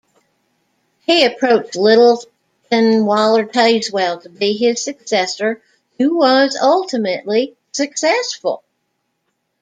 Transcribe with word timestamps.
He 1.01 1.25
approached 1.25 1.75
Littleton 1.75 3.05
Waller 3.05 3.45
Tazewell 3.45 4.23
to 4.23 4.29
be 4.29 4.53
his 4.57 4.83
successor, 4.83 5.61
who 5.99 6.17
was 6.17 6.57
ultimately 6.59 7.55
successful. 7.71 8.63